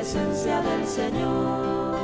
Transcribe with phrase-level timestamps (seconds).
[0.00, 1.98] Presencia del Señor,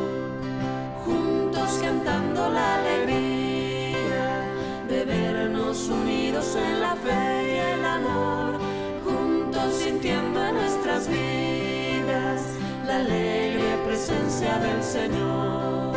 [1.05, 4.45] juntos cantando la alegría
[4.87, 8.59] de vernos unidos en la fe y el amor,
[9.03, 12.43] juntos sintiendo en nuestras vidas
[12.87, 15.97] la alegre presencia del Señor.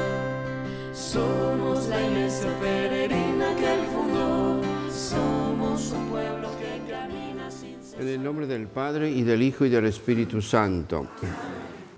[0.94, 6.39] Somos la iglesia peregrina que Él fundó, somos un pueblo
[8.00, 11.06] En el nombre del Padre y del Hijo y del Espíritu Santo.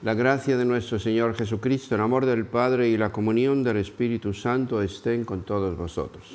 [0.02, 4.34] La gracia de nuestro Señor Jesucristo, el amor del Padre y la comunión del Espíritu
[4.34, 6.26] Santo estén con todos vosotros.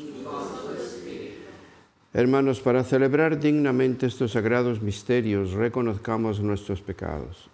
[2.14, 7.50] Hermanos, para celebrar dignamente estos sagrados misterios, reconozcamos nuestros pecados.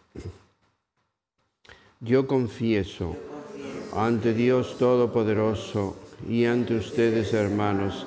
[2.01, 3.17] Yo confieso
[3.97, 5.97] ante Dios Todopoderoso
[6.29, 8.07] y ante ustedes, hermanos,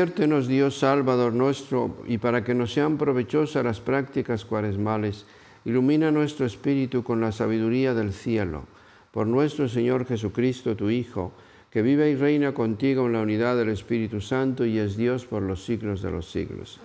[0.00, 5.26] Conviértenos, Dios Salvador nuestro, y para que nos sean provechosas las prácticas cuaresmales,
[5.66, 8.64] ilumina nuestro espíritu con la sabiduría del cielo.
[9.12, 11.32] Por nuestro Señor Jesucristo, tu Hijo,
[11.70, 15.42] que vive y reina contigo en la unidad del Espíritu Santo y es Dios por
[15.42, 16.80] los siglos de los siglos.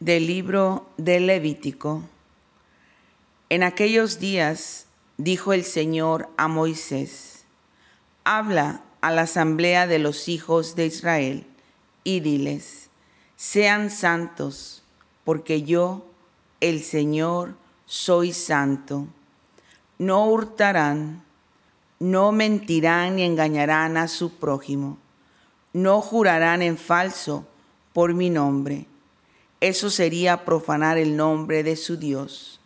[0.00, 2.02] Del libro del Levítico.
[3.50, 4.86] En aquellos días
[5.18, 7.44] dijo el Señor a Moisés,
[8.24, 11.46] habla a la asamblea de los hijos de Israel
[12.02, 12.88] y diles,
[13.36, 14.82] sean santos,
[15.24, 16.06] porque yo,
[16.60, 19.06] el Señor, soy santo.
[19.98, 21.22] No hurtarán,
[21.98, 24.96] no mentirán ni engañarán a su prójimo,
[25.74, 27.46] no jurarán en falso
[27.92, 28.86] por mi nombre
[29.60, 32.59] eso sería profanar el nombre de su Dios.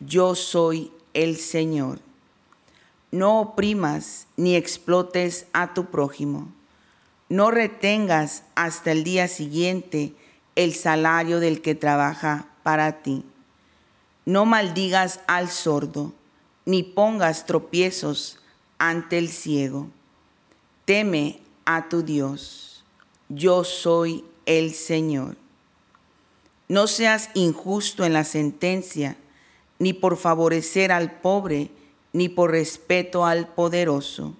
[0.00, 2.00] Yo soy el Señor.
[3.10, 6.52] No oprimas ni explotes a tu prójimo.
[7.28, 10.14] No retengas hasta el día siguiente
[10.54, 13.24] el salario del que trabaja para ti.
[14.26, 16.12] No maldigas al sordo,
[16.64, 18.38] ni pongas tropiezos
[18.78, 19.88] ante el ciego.
[20.84, 22.84] Teme a tu Dios.
[23.28, 25.36] Yo soy el Señor.
[26.68, 29.16] No seas injusto en la sentencia,
[29.78, 31.70] ni por favorecer al pobre,
[32.12, 34.34] ni por respeto al poderoso.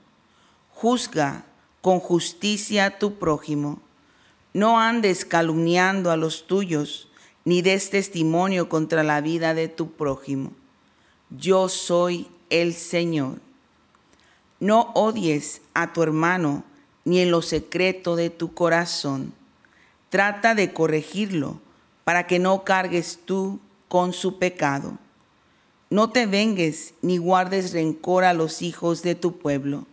[0.73, 1.45] Juzga
[1.81, 3.81] con justicia a tu prójimo.
[4.53, 7.09] No andes calumniando a los tuyos,
[7.45, 10.53] ni des testimonio contra la vida de tu prójimo.
[11.31, 13.39] Yo soy el Señor.
[14.59, 16.65] No odies a tu hermano
[17.05, 19.33] ni en lo secreto de tu corazón.
[20.09, 21.61] Trata de corregirlo
[22.05, 24.99] para que no cargues tú con su pecado.
[25.89, 29.87] No te vengues ni guardes rencor a los hijos de tu pueblo.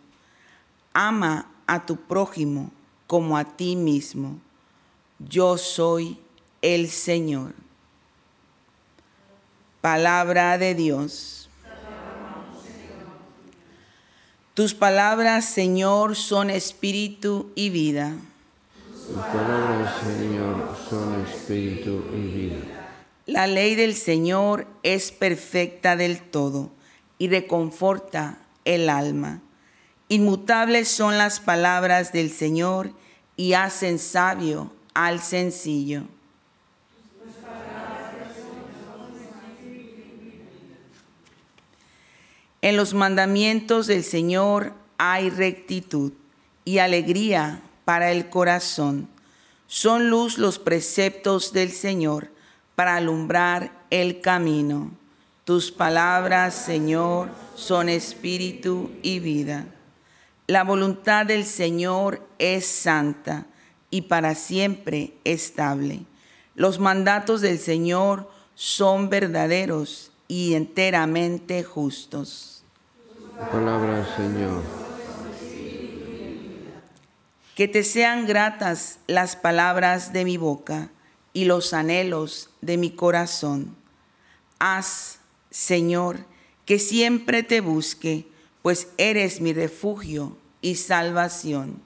[0.92, 2.70] Ama a tu prójimo
[3.06, 4.38] como a ti mismo.
[5.18, 6.18] Yo soy
[6.62, 7.52] el Señor.
[9.80, 11.48] Palabra de Dios.
[14.54, 18.14] Tus palabras, Señor, son espíritu y vida.
[19.06, 22.73] Tus palabras, Señor, son espíritu y vida.
[23.34, 26.70] La ley del Señor es perfecta del todo
[27.18, 29.42] y reconforta el alma.
[30.08, 32.92] Inmutables son las palabras del Señor
[33.36, 36.04] y hacen sabio al sencillo.
[42.62, 46.12] En los mandamientos del Señor hay rectitud
[46.64, 49.08] y alegría para el corazón.
[49.66, 52.32] Son luz los preceptos del Señor
[52.74, 54.90] para alumbrar el camino.
[55.44, 59.66] Tus palabras, Señor, son espíritu y vida.
[60.46, 63.46] La voluntad del Señor es santa
[63.90, 66.00] y para siempre estable.
[66.54, 72.64] Los mandatos del Señor son verdaderos y enteramente justos.
[73.50, 74.62] Palabra, Señor.
[77.54, 80.90] Que te sean gratas las palabras de mi boca
[81.34, 83.76] y los anhelos de mi corazón.
[84.58, 85.18] Haz,
[85.50, 86.20] Señor,
[86.64, 88.26] que siempre te busque,
[88.62, 91.82] pues eres mi refugio y salvación.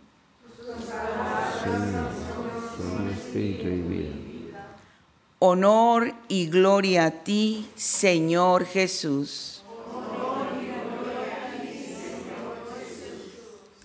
[5.41, 9.62] Honor y gloria a ti, Señor Jesús.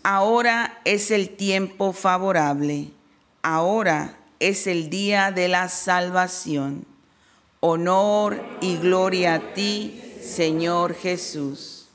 [0.03, 2.89] Ahora es el tiempo favorable,
[3.41, 4.17] ahora
[4.49, 6.85] es el día de la salvación.
[7.61, 11.87] Honor y gloria a ti, Señor Jesús.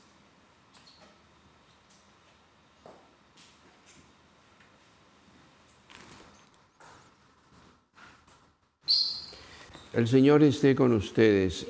[9.93, 11.67] El Señor esté con ustedes.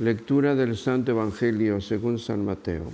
[0.00, 2.90] Lectura del Santo Evangelio según San Mateo.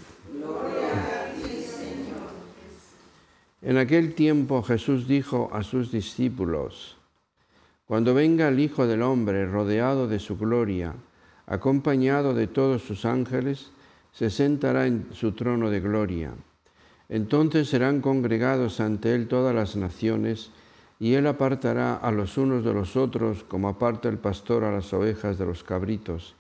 [3.69, 6.97] En aquel tiempo Jesús dijo a sus discípulos,
[7.87, 10.95] Cuando venga el Hijo del Hombre rodeado de su gloria,
[11.47, 13.71] acompañado de todos sus ángeles,
[14.11, 16.33] se sentará en su trono de gloria.
[17.11, 20.51] Entonces serán congregados ante él todas las naciones,
[20.99, 24.95] y él apartará a los unos de los otros como aparta el pastor a las
[24.95, 26.37] ovejas de los cabritos,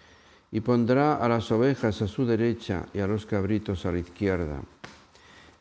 [0.50, 4.62] y pondrá a las ovejas a su derecha y a los cabritos a la izquierda.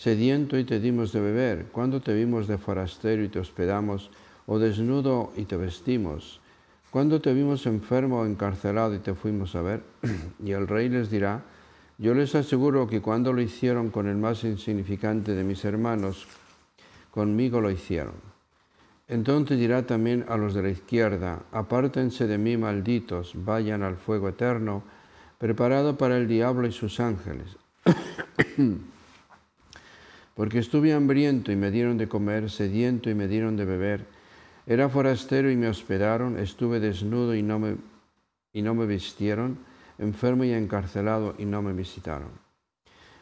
[0.00, 4.10] Sediento y te dimos de beber, cuando te vimos de forastero y te hospedamos,
[4.46, 6.40] o desnudo y te vestimos,
[6.90, 9.82] cuando te vimos enfermo o encarcelado y te fuimos a ver.
[10.42, 11.42] y el rey les dirá,
[11.98, 16.26] yo les aseguro que cuando lo hicieron con el más insignificante de mis hermanos,
[17.10, 18.14] conmigo lo hicieron.
[19.06, 24.30] Entonces dirá también a los de la izquierda, apártense de mí malditos, vayan al fuego
[24.30, 24.82] eterno,
[25.36, 27.58] preparado para el diablo y sus ángeles.
[30.40, 34.06] porque estuve hambriento y me dieron de comer, sediento y me dieron de beber,
[34.66, 37.76] era forastero y me hospedaron, estuve desnudo y no me,
[38.54, 39.58] y no me vistieron,
[39.98, 42.30] enfermo y encarcelado y no me visitaron.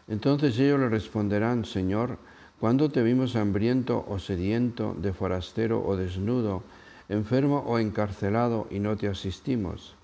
[0.07, 2.19] Entonces ellos le responderán, Señor,
[2.61, 6.63] ¿cuándo te vimos hambriento o sediento, de forastero o desnudo,
[7.09, 9.97] enfermo o encarcelado y no te asistimos?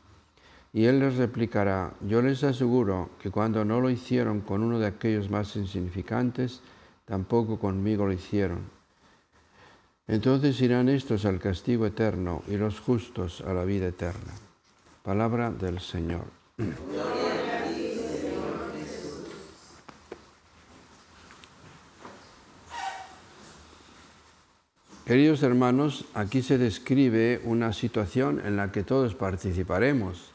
[0.73, 4.89] Y él les replicará, yo les aseguro que cuando no lo hicieron con uno de
[4.89, 6.61] aquellos más insignificantes,
[7.05, 8.71] tampoco conmigo lo hicieron.
[10.07, 14.33] Entonces irán estos al castigo eterno y los justos a la vida eterna.
[15.03, 16.25] Palabra del Señor.
[25.07, 30.33] Queridos hermanos, aquí se describe una situación en la que todos participaremos.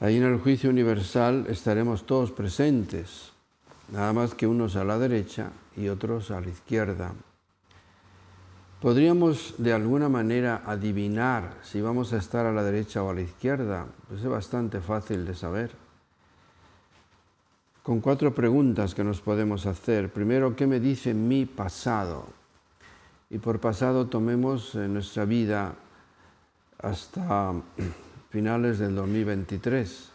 [0.00, 3.30] Ahí en el juicio universal estaremos todos presentes,
[3.90, 7.12] nada más que unos a la derecha y otros a la izquierda.
[8.80, 13.22] ¿Podríamos de alguna manera adivinar si vamos a estar a la derecha o a la
[13.22, 13.86] izquierda?
[14.08, 15.72] Pues es bastante fácil de saber.
[17.82, 20.12] Con cuatro preguntas que nos podemos hacer.
[20.12, 22.26] Primero, ¿qué me dice mi pasado?
[23.30, 25.74] Y por pasado tomemos en nuestra vida
[26.78, 27.54] hasta
[28.30, 30.10] finales del 2023,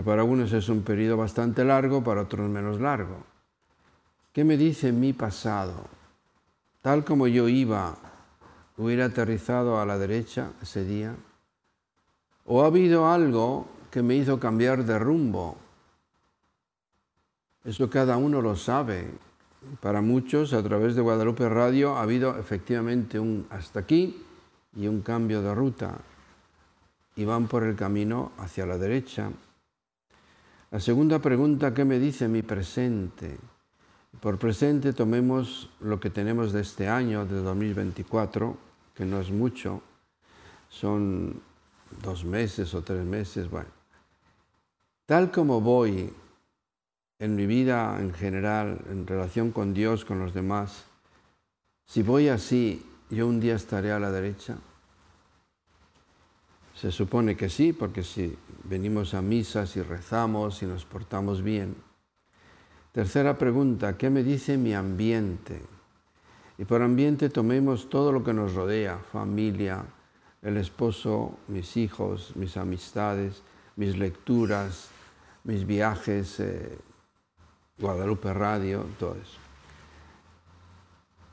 [0.00, 3.18] que para algunos es un periodo bastante largo, para otros menos largo.
[4.32, 5.84] ¿Qué me dice mi pasado?
[6.80, 7.98] tal como yo iba,
[8.78, 11.14] hubiera aterrizado a la derecha ese día?
[12.46, 15.58] ¿O ha habido algo que me hizo cambiar de rumbo?
[17.62, 19.10] Eso cada uno lo sabe.
[19.82, 24.24] Para muchos, a través de Guadalupe Radio, ha habido efectivamente un hasta aquí
[24.74, 25.98] y un cambio de ruta.
[27.16, 29.30] Y van por el camino hacia la derecha.
[30.70, 33.36] La segunda pregunta, ¿qué me dice mi presente?
[34.20, 38.56] Por presente tomemos lo que tenemos de este año, de 2024,
[38.94, 39.82] que no es mucho,
[40.68, 41.42] son
[42.02, 43.68] dos meses o tres meses, bueno.
[45.06, 46.12] Tal como voy
[47.18, 50.84] en mi vida en general, en relación con Dios, con los demás,
[51.84, 54.56] si voy así, yo un día estaré a la derecha.
[56.80, 61.76] Se supone que sí, porque si venimos a misas y rezamos y nos portamos bien,
[62.92, 65.62] Tercera pregunta, ¿qué me dice mi ambiente?
[66.58, 69.84] Y por ambiente tomemos todo lo que nos rodea, familia,
[70.42, 73.42] el esposo, mis hijos, mis amistades,
[73.76, 74.88] mis lecturas,
[75.44, 76.78] mis viajes, eh,
[77.78, 79.38] Guadalupe Radio, todo eso.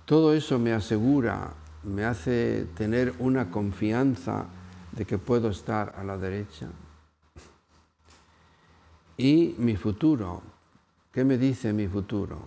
[0.06, 4.46] Todo eso me asegura, me hace tener una confianza
[4.98, 6.68] de que puedo estar a la derecha.
[9.18, 10.42] Y mi futuro,
[11.18, 12.38] ¿Qué me dice mi futuro?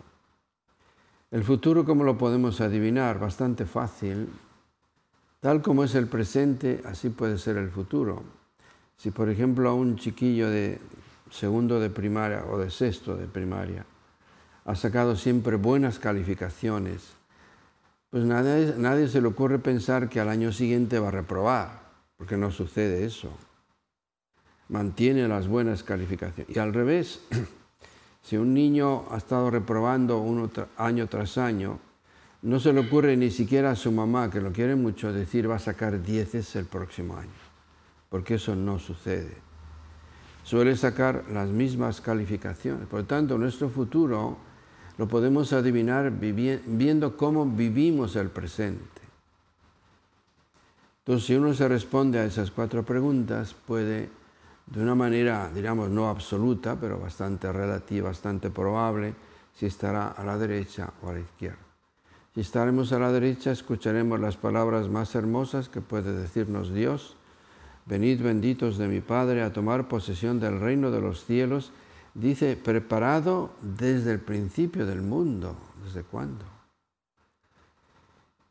[1.32, 3.18] El futuro, ¿cómo lo podemos adivinar?
[3.18, 4.28] Bastante fácil.
[5.40, 8.22] Tal como es el presente, así puede ser el futuro.
[8.96, 10.78] Si, por ejemplo, a un chiquillo de
[11.32, 13.84] segundo de primaria o de sexto de primaria
[14.64, 17.14] ha sacado siempre buenas calificaciones,
[18.10, 21.79] pues nadie, nadie se le ocurre pensar que al año siguiente va a reprobar,
[22.20, 23.28] porque no sucede eso.
[24.68, 26.54] Mantiene las buenas calificaciones.
[26.54, 27.20] Y al revés,
[28.22, 30.22] Si un niño ha estado reprobando
[30.76, 31.78] año tras año,
[32.42, 35.56] no se le ocurre ni siquiera a su mamá, que lo quiere mucho, decir va
[35.56, 37.30] a sacar dieces el próximo año,
[38.08, 39.36] porque eso no sucede.
[40.44, 42.86] Suele sacar las mismas calificaciones.
[42.86, 44.38] Por lo tanto, nuestro futuro
[44.96, 48.99] lo podemos adivinar viendo cómo vivimos el presente.
[51.10, 54.08] Entonces, si uno se responde a esas cuatro preguntas, puede
[54.64, 59.14] de una manera, digamos, no absoluta, pero bastante relativa, bastante probable,
[59.52, 61.58] si estará a la derecha o a la izquierda.
[62.32, 67.16] Si estaremos a la derecha, escucharemos las palabras más hermosas que puede decirnos Dios.
[67.86, 71.72] Venid benditos de mi Padre a tomar posesión del reino de los cielos.
[72.14, 75.56] Dice, preparado desde el principio del mundo.
[75.84, 76.59] ¿Desde cuándo?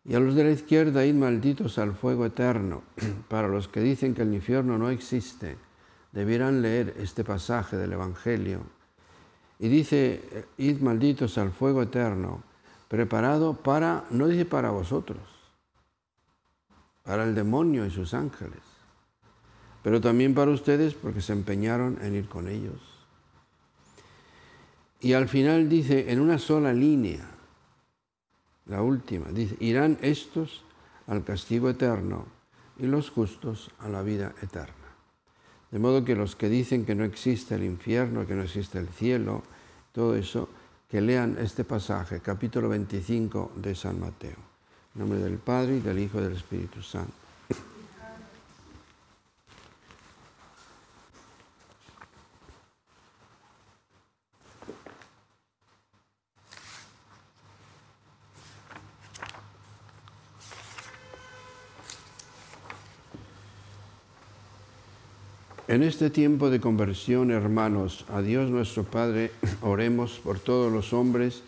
[0.06, 2.84] Y a los de la izquierda, id malditos al fuego eterno,
[3.28, 5.58] para los que dicen que el infierno no existe
[6.12, 8.62] debieran leer este pasaje del Evangelio.
[9.60, 12.44] Y dice, id malditos al fuego eterno,
[12.88, 15.22] preparado para, no dice para vosotros,
[17.04, 18.62] para el demonio y sus ángeles,
[19.84, 22.80] pero también para ustedes porque se empeñaron en ir con ellos.
[25.02, 27.26] Y al final dice, en una sola línea,
[28.70, 30.64] la última, dice, irán estos
[31.08, 32.26] al castigo eterno
[32.78, 34.74] y los justos a la vida eterna.
[35.72, 38.88] De modo que los que dicen que no existe el infierno, que no existe el
[38.88, 39.44] cielo,
[39.92, 40.50] todo eso,
[40.88, 44.38] que lean este pasaje, capítulo 25 de San Mateo.
[44.96, 47.14] En nombre del Padre y del Hijo y del Espíritu Santo.
[65.70, 71.44] En este tiempo de conversión, hermanos, a Dios nuestro Padre, oremos por todos los hombres.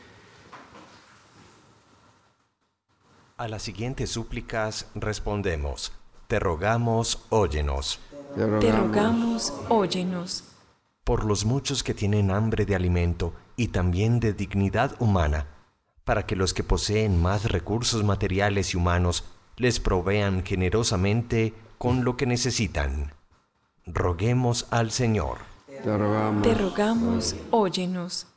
[3.37, 5.91] A las siguientes súplicas respondemos,
[6.27, 7.99] te rogamos, óyenos.
[8.35, 10.43] Te rogamos, óyenos.
[11.03, 15.47] Por los muchos que tienen hambre de alimento y también de dignidad humana,
[16.03, 19.23] para que los que poseen más recursos materiales y humanos
[19.57, 23.19] les provean generosamente con lo que necesitan.
[23.85, 25.39] Roguemos al Señor.
[25.83, 28.27] Te rogamos, Te rogamos, óyenos.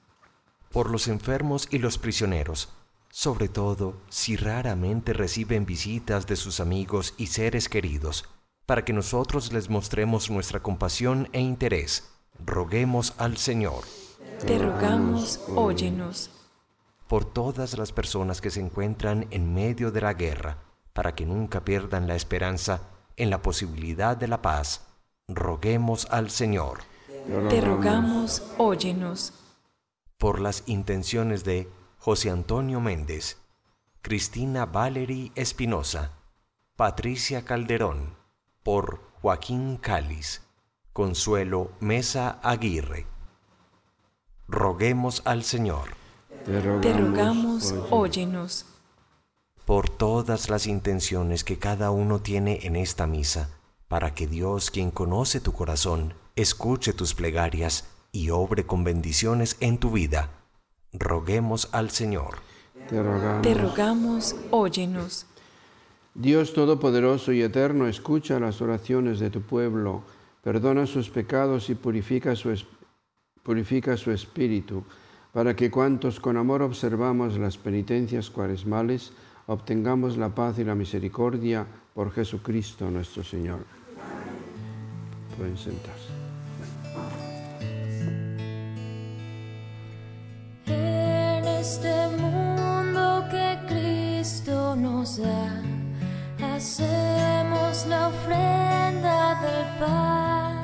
[0.73, 2.71] Por los enfermos y los prisioneros,
[3.11, 8.25] sobre todo si raramente reciben visitas de sus amigos y seres queridos,
[8.67, 12.11] para que nosotros les mostremos nuestra compasión e interés.
[12.45, 13.85] Roguemos al Señor.
[14.47, 16.31] Te rogamos, óyenos.
[17.07, 20.57] por todas las personas que se encuentran en medio de la guerra,
[20.95, 22.81] para que nunca pierdan la esperanza
[23.17, 24.87] en la posibilidad de la paz.
[25.29, 26.81] Roguemos al Señor
[27.49, 29.33] Te rogamos, óyenos.
[30.19, 33.39] por las intenciones de José Antonio Méndez,
[34.03, 36.13] Cristina Valery Espinosa,
[36.77, 38.15] Patricia Calderón,
[38.63, 40.43] por Joaquín Cáliz,
[40.93, 43.07] Consuelo Mesa Aguirre.
[44.47, 45.97] Roguemos al Señor.
[46.45, 48.67] te rogamos, Te rogamos, óyenos.
[49.65, 53.49] por todas las intenciones que cada uno tiene en esta misa,
[53.89, 59.79] para que Dios, quien conoce tu corazón, escuche tus plegarias y obre con bendiciones en
[59.79, 60.31] tu vida.
[60.93, 62.39] Roguemos al Señor.
[62.89, 63.43] Te rogamos.
[63.43, 65.27] Te rogamos, óyenos.
[66.15, 70.05] Dios Todopoderoso y Eterno, escucha las oraciones de tu pueblo,
[70.43, 72.57] perdona sus pecados y purifica su,
[73.43, 74.85] purifica su espíritu,
[75.33, 79.13] para que cuantos con amor observamos las penitencias cuaresmales,
[79.47, 83.65] obtengamos la paz y la misericordia por Jesucristo nuestro Señor.
[85.37, 86.09] Pueden sentarse.
[90.67, 95.63] En este mundo que Cristo nos da,
[96.55, 100.55] hacemos la ofrenda del pan.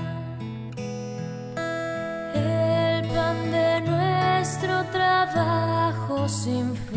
[2.34, 6.89] El pan de nuestro trabajo sin fin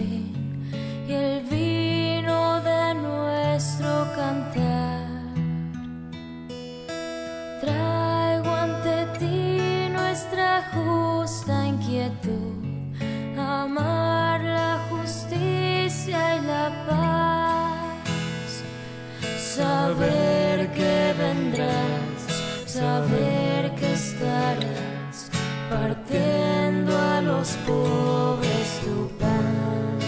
[27.65, 29.99] pobres tu pan.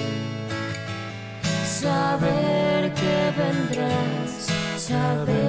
[1.66, 5.45] Saber que vendrás, saber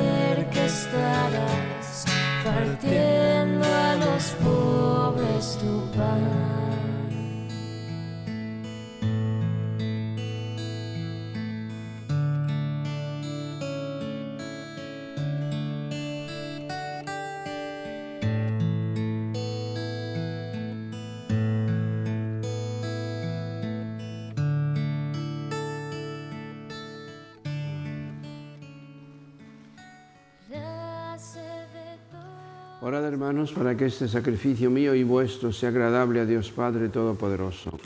[33.53, 37.79] Para que este sacrificio mío y vuestro sea agradable a Dios Padre Todopoderoso.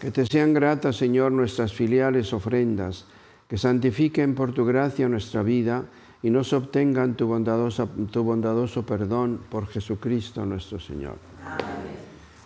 [0.00, 3.06] Que te sean gratas, Señor, nuestras filiales ofrendas,
[3.48, 5.86] que santifiquen por tu gracia nuestra vida
[6.22, 11.16] y nos obtengan tu, bondadoso perdón por Jesucristo nuestro Señor.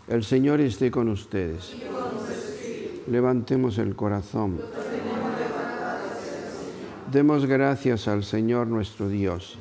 [0.06, 1.74] El Señor esté con ustedes.
[3.10, 4.58] Levantemos el corazón.
[7.10, 9.58] Demos gracias al Señor nuestro Dios.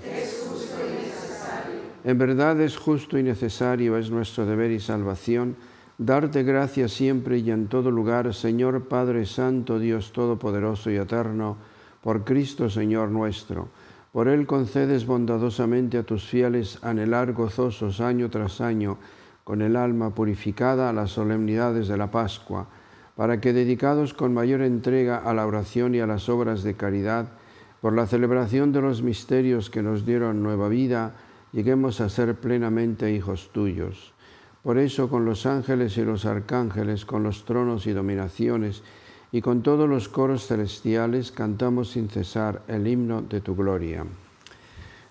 [2.04, 5.56] En verdad es justo y necesario, es nuestro deber y salvación,
[5.98, 11.56] darte gracias siempre y en todo lugar, Señor Padre Santo, Dios Todopoderoso y Eterno,
[12.02, 13.70] por Cristo Señor nuestro.
[14.12, 18.98] Por Él concedes bondadosamente a tus fieles anhelar gozosos año tras año,
[19.46, 22.68] con el alma purificada a las solemnidades de la Pascua,
[23.17, 27.30] para que dedicados con mayor entrega a la oración y a las obras de caridad,
[27.82, 31.15] por la celebración de los misterios que nos dieron nueva vida,
[31.51, 34.13] lleguemos a ser plenamente hijos tuyos.
[34.62, 38.84] Por eso con los ángeles y los arcángeles, con los tronos y dominaciones,
[39.32, 44.06] y con todos los coros celestiales cantamos sin cesar el himno de tu gloria.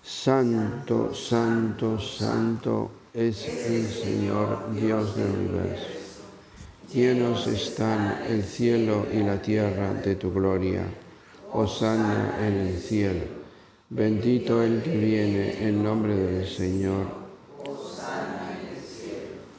[0.01, 5.96] Santo, santo, santo es el Señor Dios del universo.
[6.93, 10.83] Llenos están el cielo y la tierra de tu gloria.
[11.51, 13.21] Hosanna en el cielo.
[13.89, 17.05] Bendito el que viene en nombre del Señor.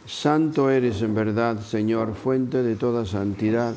[0.06, 3.74] Santo eres en verdad, Señor, fuente de toda santidad.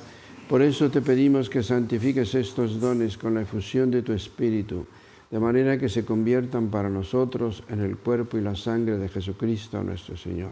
[0.48, 4.86] Por eso te pedimos que santifiques estos dones con la efusión de tu Espíritu,
[5.30, 9.84] de manera que se conviertan para nosotros en el cuerpo y la sangre de Jesucristo
[9.84, 10.52] nuestro Señor,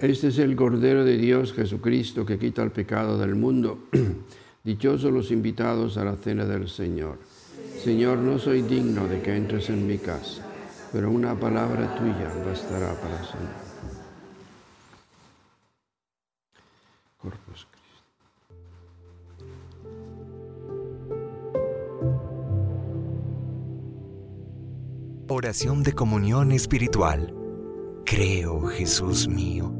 [0.00, 3.80] Este es el Cordero de Dios Jesucristo que quita el pecado del mundo.
[4.64, 7.18] Dichosos los invitados a la cena del Señor.
[7.84, 10.46] Señor, no soy digno de que entres en mi casa,
[10.90, 13.60] pero una palabra tuya bastará para sanar.
[17.18, 17.66] Corpus
[25.28, 27.34] Oración de comunión espiritual.
[28.06, 29.79] Creo, Jesús mío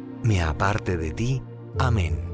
[0.23, 1.41] me aparte de ti.
[1.79, 2.30] Amén.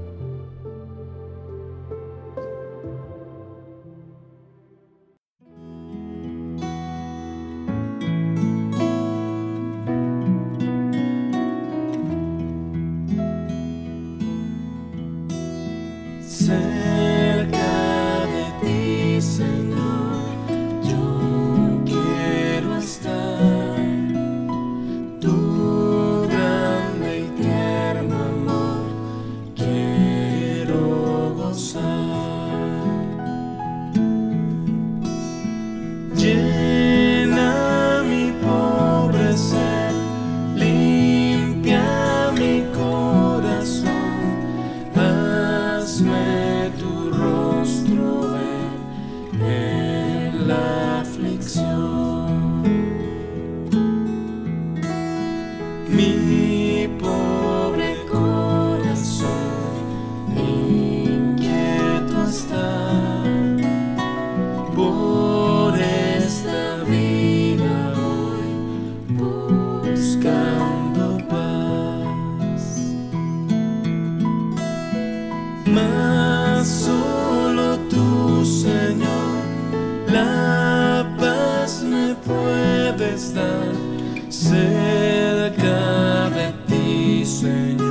[87.39, 87.86] Ti,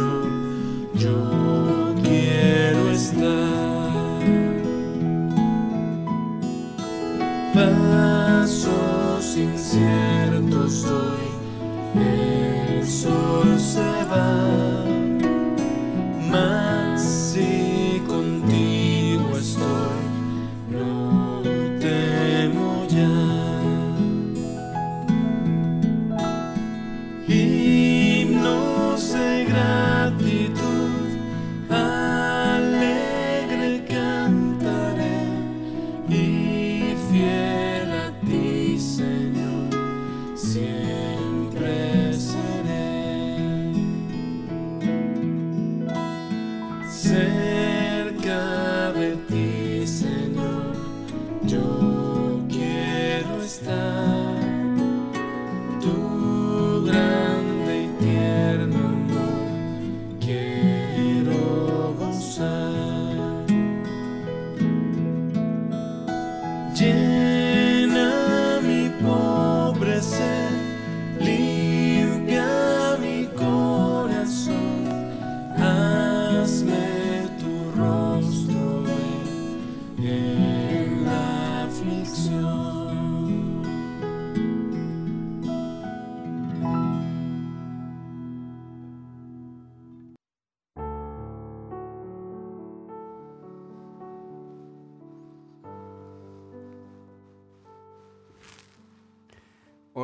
[55.87, 56.16] Tu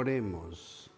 [0.03, 0.91] Oremos.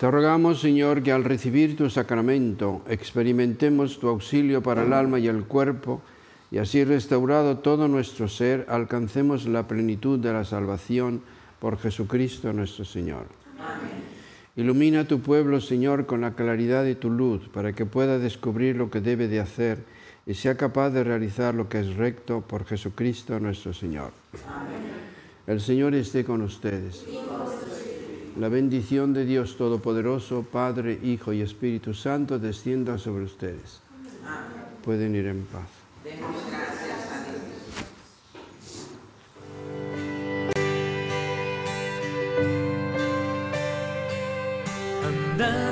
[0.00, 5.28] Te rogamos, Señor, que al recibir tu sacramento experimentemos tu auxilio para el alma y
[5.28, 6.00] el cuerpo,
[6.50, 11.20] y así restaurado todo nuestro ser, alcancemos la plenitud de la salvación
[11.60, 13.26] por Jesucristo nuestro Señor.
[14.56, 18.76] Ilumina a tu pueblo, Señor, con la claridad de tu luz, para que pueda descubrir
[18.76, 19.84] lo que debe de hacer
[20.26, 24.12] y sea capaz de realizar lo que es recto por Jesucristo nuestro Señor.
[25.46, 27.04] El Señor esté con ustedes.
[28.38, 33.80] La bendición de Dios Todopoderoso, Padre, Hijo y Espíritu Santo, descienda sobre ustedes.
[34.84, 35.68] Pueden ir en paz.
[45.04, 45.71] andando